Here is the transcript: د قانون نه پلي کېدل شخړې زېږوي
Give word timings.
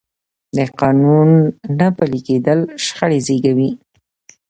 د 0.57 0.59
قانون 0.79 1.29
نه 1.79 1.87
پلي 1.97 2.19
کېدل 2.27 2.59
شخړې 2.85 3.19
زېږوي 3.27 3.71